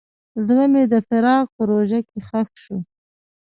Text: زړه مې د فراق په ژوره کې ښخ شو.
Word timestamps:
زړه 0.45 0.65
مې 0.71 0.83
د 0.91 0.93
فراق 1.07 1.45
په 1.55 1.63
ژوره 1.69 1.99
کې 2.09 2.19
ښخ 2.27 2.49
شو. 2.63 2.77